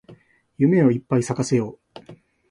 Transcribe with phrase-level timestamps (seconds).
[0.57, 2.15] 夢をいっぱい咲かせよう